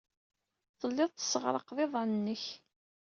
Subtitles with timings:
[0.79, 2.43] Tellid tesseɣraqed iḍan-nnek.